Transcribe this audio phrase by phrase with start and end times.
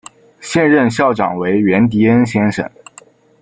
[0.39, 2.67] 现任校长为源迪恩先生。